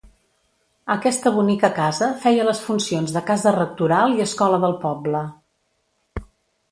[0.93, 5.23] Aquesta bonica casa feia les funcions de casa rectoral i escola del poble.